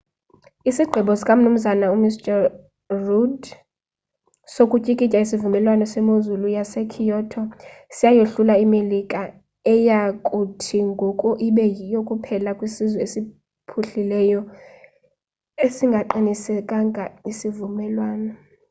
isigqibo 0.69 1.13
sika 1.19 1.33
mnu 1.37 1.49
rudd 3.05 3.41
sokutyikitya 4.55 5.17
isivumelwano 5.25 5.85
semozulu 5.93 6.47
yasekyoto 6.57 7.41
siyayohlula 7.95 8.53
imelika 8.65 9.19
eya 9.73 9.99
kuthi 10.27 10.77
ngoku 10.91 11.29
ibe 11.47 11.65
yiyo 11.77 11.99
kuphela 12.07 12.49
kwesizwe 12.57 12.99
esiphuhlileyo 13.07 14.41
esingasiqinisekisiyo 15.65 17.05
isivumelwano 17.31 18.31